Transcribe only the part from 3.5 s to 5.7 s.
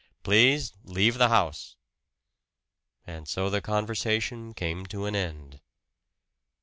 the conversation came to an end.